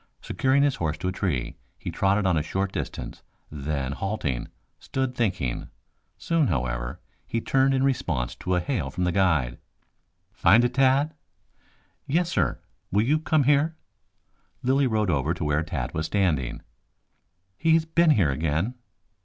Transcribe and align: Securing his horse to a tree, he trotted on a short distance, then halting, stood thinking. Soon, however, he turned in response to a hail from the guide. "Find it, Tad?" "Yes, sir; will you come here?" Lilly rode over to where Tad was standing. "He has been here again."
Securing 0.23 0.63
his 0.63 0.77
horse 0.77 0.97
to 0.97 1.09
a 1.09 1.11
tree, 1.11 1.57
he 1.77 1.91
trotted 1.91 2.25
on 2.25 2.35
a 2.35 2.41
short 2.41 2.71
distance, 2.71 3.21
then 3.51 3.91
halting, 3.91 4.47
stood 4.79 5.13
thinking. 5.13 5.69
Soon, 6.17 6.47
however, 6.47 6.99
he 7.27 7.39
turned 7.39 7.75
in 7.75 7.83
response 7.83 8.33
to 8.33 8.55
a 8.55 8.59
hail 8.59 8.89
from 8.89 9.03
the 9.03 9.11
guide. 9.11 9.59
"Find 10.33 10.65
it, 10.65 10.73
Tad?" 10.73 11.13
"Yes, 12.07 12.31
sir; 12.31 12.57
will 12.91 13.03
you 13.05 13.19
come 13.19 13.43
here?" 13.43 13.75
Lilly 14.63 14.87
rode 14.87 15.11
over 15.11 15.35
to 15.35 15.43
where 15.45 15.61
Tad 15.61 15.93
was 15.93 16.07
standing. 16.07 16.63
"He 17.55 17.75
has 17.75 17.85
been 17.85 18.09
here 18.09 18.31
again." 18.31 18.73